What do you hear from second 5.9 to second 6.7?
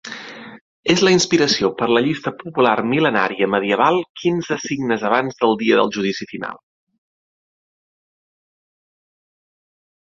judici final.